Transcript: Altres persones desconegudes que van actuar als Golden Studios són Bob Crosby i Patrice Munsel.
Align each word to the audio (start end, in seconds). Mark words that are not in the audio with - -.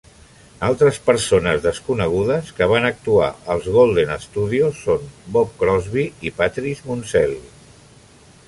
Altres 0.67 0.95
persones 1.09 1.59
desconegudes 1.65 2.49
que 2.59 2.69
van 2.71 2.89
actuar 2.89 3.29
als 3.55 3.69
Golden 3.77 4.15
Studios 4.25 4.81
són 4.89 5.07
Bob 5.37 5.55
Crosby 5.61 6.07
i 6.31 6.37
Patrice 6.41 6.89
Munsel. 6.93 7.41